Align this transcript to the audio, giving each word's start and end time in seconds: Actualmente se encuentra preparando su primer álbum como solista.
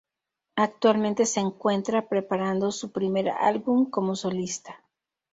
Actualmente 0.55 1.27
se 1.27 1.41
encuentra 1.41 2.09
preparando 2.09 2.71
su 2.71 2.91
primer 2.91 3.29
álbum 3.29 3.85
como 3.87 4.15
solista. 4.15 4.83